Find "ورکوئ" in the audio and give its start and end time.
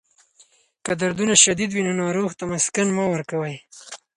3.13-3.55